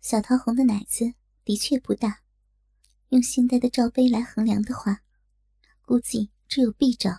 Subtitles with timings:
[0.00, 1.12] 小桃红的奶子
[1.44, 2.20] 的确不大，
[3.10, 5.02] 用现代的罩杯来衡量的话，
[5.84, 7.10] 估计只有 B 罩。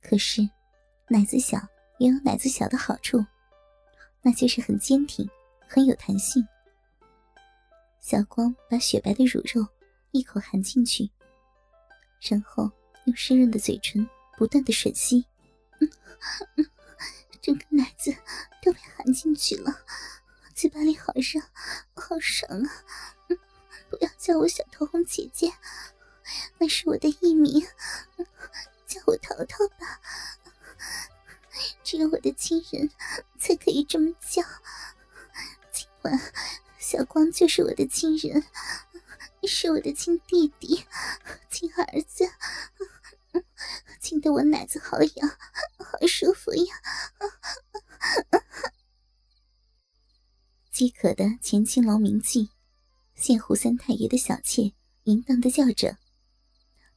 [0.00, 0.48] 可是，
[1.08, 1.58] 奶子小
[1.98, 3.22] 也有奶子小的好处，
[4.22, 5.28] 那就是很坚挺，
[5.68, 6.42] 很有弹性。
[8.00, 9.68] 小光把雪白的乳肉
[10.12, 11.10] 一口含进去，
[12.22, 12.72] 然后
[13.04, 14.08] 用湿润的嘴唇
[14.38, 15.26] 不断的吮吸，
[17.42, 18.10] 整个奶子
[18.62, 19.70] 都被含进去了。
[20.58, 21.40] 嘴巴里好热，
[21.94, 22.84] 好爽啊！
[23.88, 25.52] 不要叫我小桃红姐姐，
[26.58, 27.64] 那是我的艺名，
[28.84, 30.00] 叫我桃桃吧。
[31.84, 32.90] 只有我的亲人
[33.38, 34.42] 才可以这么叫。
[35.70, 36.20] 今晚
[36.76, 38.44] 小光就是我的亲人，
[39.46, 40.84] 是我的亲弟弟、
[41.48, 42.28] 亲儿子，
[44.00, 45.28] 亲得我奶子好痒，
[45.78, 46.74] 好舒服呀！
[50.78, 52.50] 饥渴的前青楼名妓，
[53.16, 55.98] 现胡三太爷的小妾，淫荡的叫着，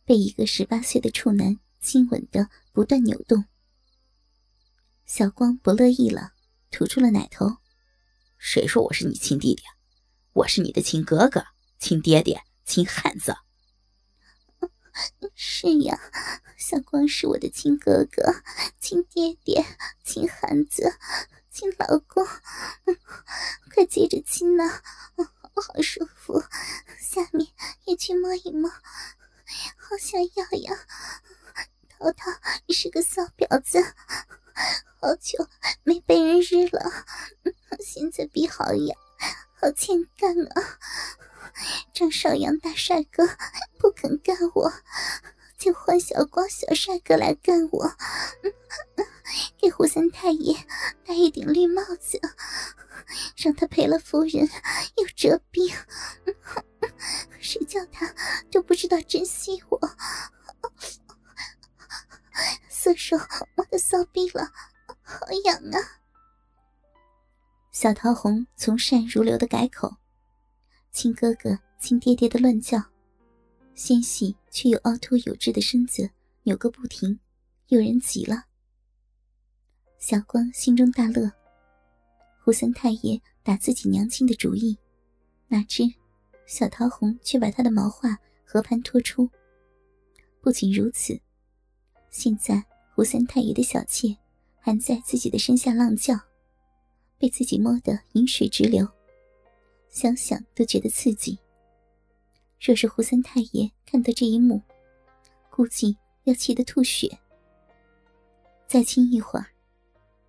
[0.06, 3.46] 被一个十八岁的处男亲吻的不断扭动。
[5.08, 6.34] 小光不乐意了，
[6.70, 7.58] 吐出了奶头。
[8.38, 9.64] 谁说我是你亲弟弟？
[10.34, 11.46] 我是你的亲哥哥、
[11.80, 13.36] 亲爹爹、亲汉子。
[15.34, 16.00] 是呀，
[16.56, 18.44] 小光是我的亲哥哥、
[18.80, 19.66] 亲爹爹、
[20.04, 21.00] 亲汉子。
[21.52, 22.26] 亲老公，
[23.76, 24.82] 快接着亲呐，
[25.54, 26.42] 好舒服！
[26.98, 27.46] 下面
[27.84, 30.80] 也去摸一摸，好想要呀！
[31.90, 32.32] 涛涛
[32.70, 33.84] 是个骚婊子，
[35.02, 35.46] 好久
[35.84, 36.90] 没被人日了，
[37.82, 38.98] 现在比好痒，
[39.60, 40.80] 好欠干啊！
[41.94, 43.28] 张少阳大帅哥
[43.78, 44.72] 不肯干我，
[45.62, 47.96] 就换小光小帅哥来干我。
[49.60, 50.58] 给胡三太爷
[51.06, 52.20] 戴一顶绿帽子，
[53.38, 54.50] 让他赔了夫人
[54.98, 55.72] 又折兵。
[57.40, 58.12] 谁叫他
[58.50, 59.80] 就不知道珍惜我？
[62.68, 63.16] 色手
[63.56, 64.52] 我的骚逼了，
[65.04, 65.78] 好痒啊！
[67.72, 69.98] 小桃红从善如流的改口，
[70.92, 72.84] 亲哥哥、亲爹爹的乱叫，
[73.74, 76.10] 纤细却又凹凸有致的身子
[76.44, 77.20] 扭个不停，
[77.68, 78.46] 诱人极了。
[79.98, 81.32] 小光心中大乐，
[82.44, 84.78] 胡三太爷打自己娘亲的主意，
[85.48, 85.84] 哪知
[86.46, 89.30] 小桃红却把他的毛发和盘托出。
[90.42, 91.20] 不仅如此，
[92.10, 94.16] 现在胡三太爷的小妾
[94.60, 96.20] 还在自己的身下浪叫，
[97.18, 98.88] 被自己摸得饮水直流，
[99.90, 101.38] 想想都觉得刺激。
[102.62, 104.62] 若是胡三太爷看到这一幕，
[105.50, 107.20] 估计要气得吐血。
[108.68, 109.48] 再亲一会儿。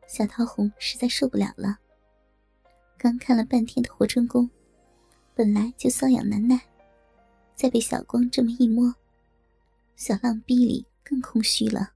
[0.09, 1.79] 小桃红实在受不了了。
[2.97, 4.49] 刚看了半天的活春宫，
[5.35, 6.59] 本来就瘙痒难耐，
[7.55, 8.95] 再被小光这么一摸，
[9.95, 11.93] 小浪逼里更空虚了。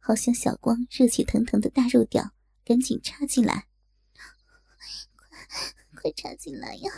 [0.00, 2.32] 好像小光热气腾腾的大肉屌
[2.64, 3.68] 赶紧插进来，
[5.94, 6.90] 快快插进来呀！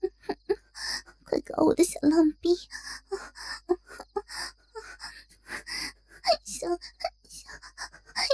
[1.28, 2.54] 快搞我的小浪逼！
[6.44, 6.68] 小
[7.28, 7.48] 小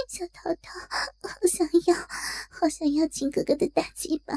[0.07, 0.79] 小桃桃，
[1.27, 2.07] 好想要，
[2.51, 4.35] 好想要亲哥哥的大鸡巴，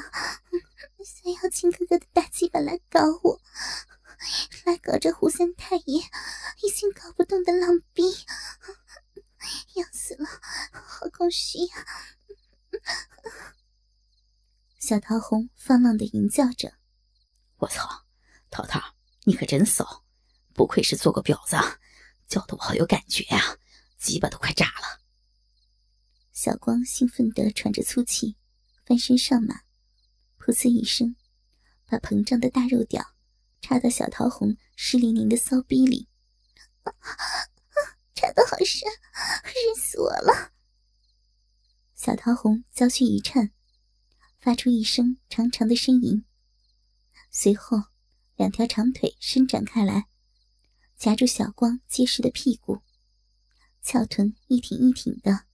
[1.05, 3.41] 想要亲哥哥的大鸡巴来搞我，
[4.65, 6.03] 来搞这胡三太爷
[6.63, 8.03] 已经搞不动的浪逼，
[9.75, 10.27] 要死了，
[10.73, 11.87] 好空虚呀！
[14.79, 16.73] 小桃红放浪的淫叫着
[17.59, 18.06] ：“我操，
[18.51, 18.81] 桃桃，
[19.25, 20.05] 你可真骚，
[20.53, 21.57] 不愧是做过婊子，
[22.29, 23.59] 叫得我好有感觉啊，
[23.99, 25.03] 鸡巴都快炸了。”
[26.33, 28.37] 小光兴奋地喘着粗气，
[28.85, 29.63] 翻身上马，
[30.39, 31.17] 噗呲一声，
[31.87, 33.15] 把膨胀的大肉屌
[33.61, 36.09] 插到小桃红湿淋淋的骚逼里，
[38.15, 38.89] 插得好深，
[39.45, 40.53] 热死我了！
[41.95, 43.51] 小桃红娇躯一颤，
[44.39, 46.25] 发出一声长长的呻吟，
[47.31, 47.85] 随后
[48.37, 50.07] 两条长腿伸展开来，
[50.97, 52.83] 夹住小光结实的屁股，
[53.83, 55.45] 翘臀一挺一挺的。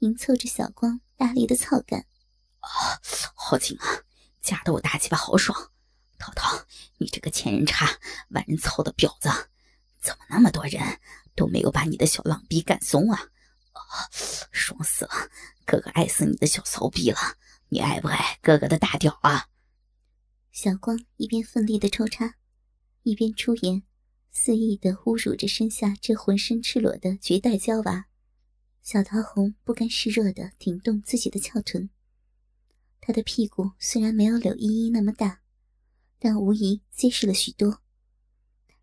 [0.00, 2.06] 迎凑着小光大力的操干，
[2.60, 2.68] 啊，
[3.34, 4.02] 好紧啊！
[4.40, 5.72] 夹得我大鸡巴好爽！
[6.18, 6.66] 涛涛，
[6.98, 7.98] 你这个千人插、
[8.30, 9.28] 万人操的婊子，
[10.00, 11.00] 怎么那么多人
[11.34, 13.20] 都没有把你的小浪逼干松啊？
[13.72, 14.10] 啊，
[14.52, 15.30] 爽死了！
[15.64, 17.18] 哥哥爱死你的小骚逼了！
[17.68, 19.46] 你爱不爱哥哥的大屌啊？
[20.60, 22.34] 小光一边奋力的抽插，
[23.04, 23.84] 一边出言，
[24.32, 28.08] 肆意的侮辱着身下这浑身赤裸的绝代娇娃。
[28.82, 31.90] 小桃红不甘示弱的挺动自己的翘臀，
[33.00, 35.42] 他的屁股虽然没有柳依依那么大，
[36.18, 37.80] 但无疑结实了许多。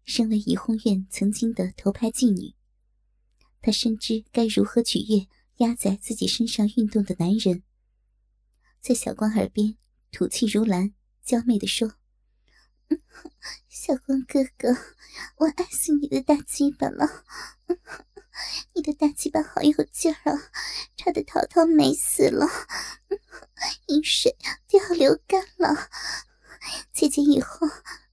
[0.06, 2.56] 身为怡红院曾经的头牌妓女，
[3.62, 5.28] 她深知该如何取悦
[5.58, 7.64] 压在自己身上运动的男人。
[8.80, 9.76] 在小光耳边
[10.10, 10.95] 吐气如兰，
[11.26, 11.96] 娇媚地说
[13.68, 14.78] ：“小光哥哥，
[15.38, 17.26] 我爱死你的大鸡巴了！
[18.74, 20.52] 你的大鸡巴好有劲儿啊，
[20.96, 22.48] 差的淘淘美死了，
[23.88, 24.38] 饮水
[24.68, 25.90] 都要流干了。
[26.94, 27.68] 姐姐以后……”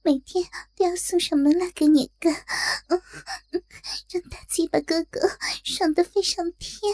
[0.05, 0.45] 每天
[0.75, 2.45] 都要送上门来给你干，
[2.89, 6.93] 让大鸡巴哥哥爽得飞上天。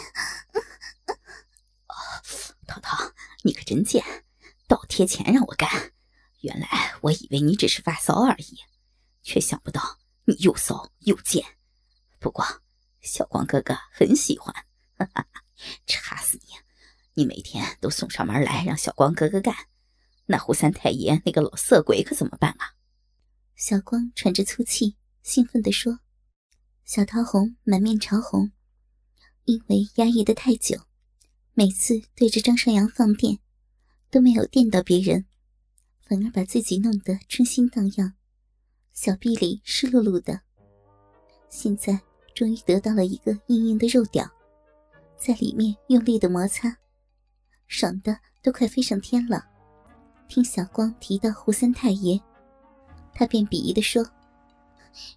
[2.67, 4.05] 淘淘，你可真贱，
[4.67, 5.94] 倒贴钱让我干。
[6.40, 8.58] 原来我以为你只是发骚而已，
[9.23, 11.44] 却想不到你又骚又贱。
[12.19, 12.44] 不过
[13.00, 14.55] 小光哥哥很喜欢，
[14.96, 15.43] 哈哈哈，
[15.87, 16.49] 插死你！
[17.14, 19.55] 你每天都送上门来让小光哥哥干，
[20.26, 22.75] 那胡三太爷那个老色鬼可怎么办啊？
[23.56, 26.00] 小光喘着粗气，兴奋地说
[26.84, 28.52] ：“小桃红满面潮红，
[29.44, 30.82] 因为压抑的太久，
[31.55, 33.41] 每次对着张尚阳放电，
[34.11, 35.26] 都没有电到别人，
[36.08, 38.14] 反而把自己弄得春心荡漾，
[38.94, 40.40] 小臂里湿漉漉的。
[41.50, 42.00] 现在
[42.34, 44.26] 终于得到了一个硬硬的肉屌，
[45.19, 46.75] 在里面用力的摩擦，
[47.66, 49.46] 爽的都快飞上天了。
[50.28, 52.19] 听小光提到胡三太爷。”
[53.12, 54.02] 他便鄙夷的说：“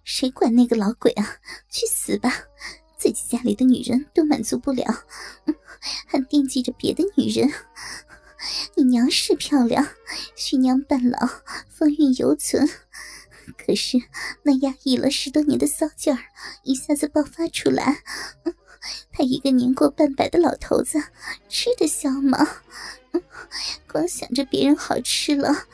[0.04, 1.24] 谁管那个老鬼啊？
[1.70, 2.30] 去死吧！
[2.98, 4.84] 自己家里的女人都满足不了，
[6.06, 7.50] 还惦记着别的女人。
[8.76, 9.88] 你娘是漂亮，
[10.34, 11.18] 徐娘半老，
[11.68, 12.68] 风韵犹存，
[13.56, 13.98] 可是
[14.42, 16.18] 那压抑了十多年的骚劲儿
[16.62, 18.02] 一下子爆发出来，
[19.12, 21.02] 他一个年过半百的老头子，
[21.48, 22.62] 吃得消吗？
[23.90, 25.66] 光想着别人好吃了。”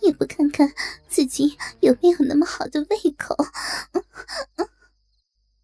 [0.00, 0.72] 也不看看
[1.08, 3.36] 自己有没有那么好的胃口。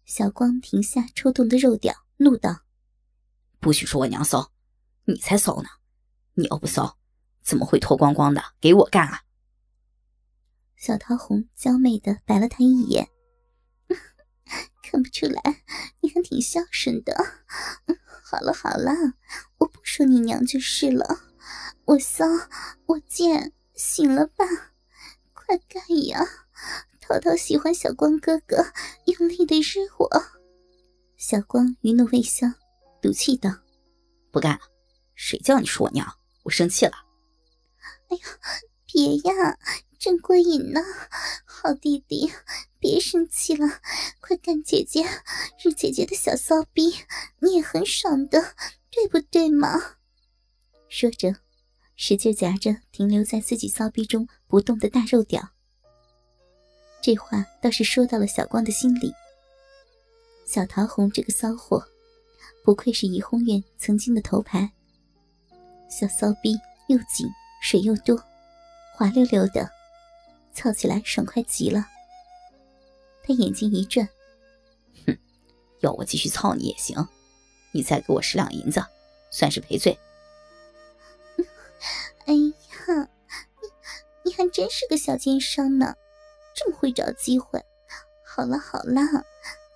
[0.03, 2.59] 小光停下抽动的肉屌，怒道
[3.61, 4.51] ：“不许说我娘骚，
[5.05, 5.69] 你才骚呢！
[6.35, 6.97] 你要不骚，
[7.43, 9.21] 怎么会脱光光的给我干啊？”
[10.77, 13.09] 小桃红娇媚的白了他一眼，
[14.83, 15.63] 看不出来，
[16.01, 17.15] 你还挺孝顺的。
[18.23, 18.91] 好了好了，
[19.57, 21.21] 我不说你娘就是了。
[21.85, 22.25] 我骚，
[22.85, 23.53] 我贱。
[23.77, 24.45] 醒了吧，
[25.33, 26.25] 快干呀！
[27.01, 28.67] 桃桃喜欢小光哥哥
[29.05, 30.23] 用力的日我。
[31.17, 32.47] 小光余怒未消，
[33.01, 33.51] 赌气道
[34.31, 34.57] ：“不干，
[35.13, 36.07] 谁叫你说我娘？
[36.45, 36.93] 我生气了。”
[38.09, 38.23] 哎呀，
[38.85, 39.59] 别呀，
[39.99, 40.81] 真过瘾呢！
[41.45, 42.31] 好弟弟，
[42.79, 43.81] 别生气了，
[44.19, 45.03] 快干姐姐，
[45.61, 46.95] 日姐姐的小骚逼，
[47.39, 48.55] 你也很爽的，
[48.89, 49.97] 对不对嘛？
[50.87, 51.35] 说着。
[51.97, 55.51] 使劲夹着停留在自己骚逼中不动的大肉屌，
[57.01, 59.13] 这话倒是说到了小光的心里。
[60.45, 61.87] 小桃红这个骚货，
[62.65, 64.74] 不愧是怡红院曾经的头牌。
[65.89, 67.27] 小骚逼又紧，
[67.61, 68.21] 水又多，
[68.93, 69.69] 滑溜溜的，
[70.53, 71.85] 操起来爽快极了。
[73.23, 74.07] 他眼睛一转，
[75.05, 75.17] 哼，
[75.79, 77.07] 要我继续操你也行，
[77.71, 78.83] 你再给我十两银子，
[79.31, 79.97] 算是赔罪。
[82.25, 83.09] 哎呀，
[84.23, 85.95] 你你还真是个小奸商呢，
[86.55, 87.63] 这么会找机会。
[88.23, 89.01] 好了好了，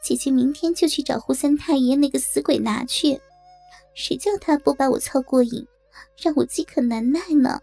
[0.04, 3.22] 姐姐明天就去找胡三太爷那个死鬼拿去。
[3.96, 5.68] 谁叫他不把我操过瘾，
[6.18, 7.60] 让我饥渴难耐呢？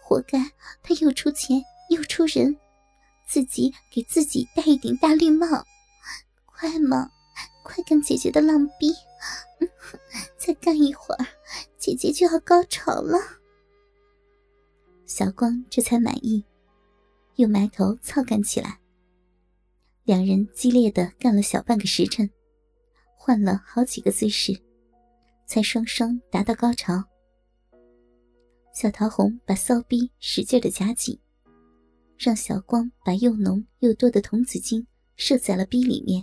[0.00, 0.38] 活该
[0.82, 1.60] 他又出钱
[1.90, 2.56] 又出人，
[3.26, 5.46] 自己给自己戴一顶大绿帽。
[6.44, 7.10] 快嘛，
[7.62, 8.94] 快干姐姐的浪逼！
[10.38, 11.26] 再干一会儿，
[11.78, 13.18] 姐姐就要高潮了。
[15.04, 16.44] 小光这才满意，
[17.34, 18.78] 又埋头操干起来。
[20.04, 22.30] 两人激烈的干了小半个时辰，
[23.16, 24.56] 换了好几个姿势，
[25.46, 27.02] 才双双达到高潮。
[28.76, 31.18] 小桃红把骚逼使劲的夹紧，
[32.18, 36.22] 让小光把又浓又多的童子精射在了逼里面。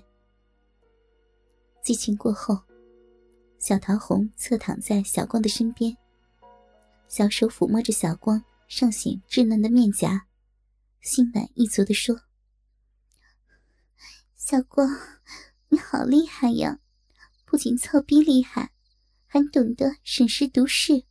[1.82, 2.60] 激情过后，
[3.58, 5.98] 小桃红侧躺在小光的身边，
[7.08, 8.44] 小手抚摸着小光。
[8.68, 10.28] 尚显稚嫩的面颊，
[11.02, 12.22] 心满意足地说
[14.38, 14.88] ：“小光，
[15.70, 16.80] 你好厉害呀！
[17.46, 18.72] 不仅操逼厉害，
[19.26, 21.04] 还懂得审时度势，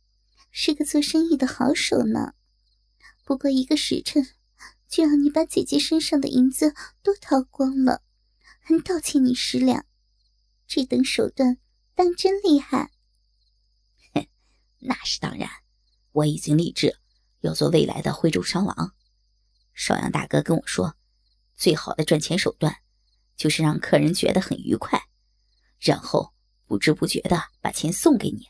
[0.55, 2.35] 是个做生意的好手呢。
[3.25, 4.29] 不过一个时辰，
[4.87, 8.03] 就让你把姐姐身上的银子都掏光了，
[8.61, 9.85] 还倒欠你十两。
[10.67, 11.57] 这等手段
[11.95, 12.91] 当真厉害。
[14.13, 14.27] ”“哼
[14.77, 15.49] 那是当然。”
[16.13, 16.99] 我已经立志
[17.39, 18.93] 要做未来的徽州商王。
[19.73, 20.95] 邵阳大哥跟我说，
[21.55, 22.77] 最好的赚钱手段
[23.35, 25.07] 就是让客人觉得很愉快，
[25.79, 26.35] 然后
[26.67, 28.45] 不知不觉的把钱送给你。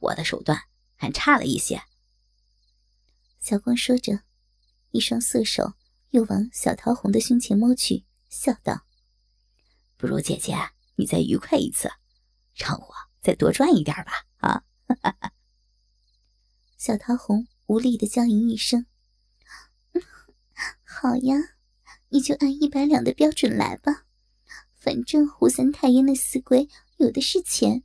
[0.00, 0.60] 我的手段
[1.02, 1.82] 还差了一些。
[3.40, 4.20] 小光说着，
[4.92, 5.72] 一双色手
[6.10, 8.86] 又往小桃红的胸前摸去，笑道
[9.98, 10.54] ：“不如姐姐
[10.94, 11.90] 你再愉快一次，
[12.54, 14.62] 让我再多赚一点吧。”啊！
[16.78, 18.86] 小桃红无力的娇吟一声
[20.86, 21.34] ：“好呀，
[22.10, 24.06] 你就按一百两的标准来吧，
[24.76, 26.68] 反正胡三太爷那死鬼
[26.98, 27.82] 有的是钱，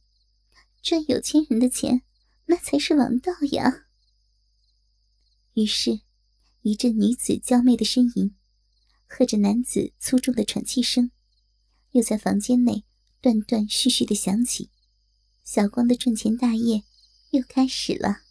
[0.83, 2.03] 赚有钱人的钱，
[2.47, 3.85] 那才是王道呀。”
[5.55, 6.01] 于是，
[6.61, 8.35] 一阵女子娇媚的呻吟，
[9.07, 11.11] 和着男子粗重的喘气声，
[11.91, 12.83] 又在房间内
[13.21, 14.69] 断断续续的响起。
[15.43, 16.83] 小光的赚钱大业
[17.31, 18.26] 又开始了。